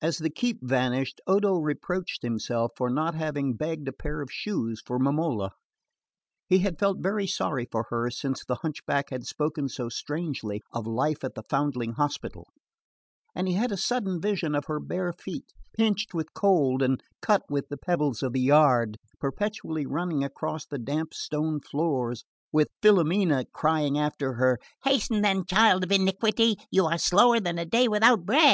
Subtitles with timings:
[0.00, 4.80] As the keep vanished Odo reproached himself for not having begged a pair of shoes
[4.86, 5.50] for Momola.
[6.46, 10.86] He had felt very sorry for her since the hunchback had spoken so strangely of
[10.86, 12.46] life at the foundling hospital;
[13.34, 15.46] and he had a sudden vision of her bare feet,
[15.76, 20.78] pinched with cold and cut with the pebbles of the yard, perpetually running across the
[20.78, 22.22] damp stone floors,
[22.52, 26.54] with Filomena crying after her: "Hasten then, child of iniquity!
[26.70, 28.52] You are slower than a day without bread!"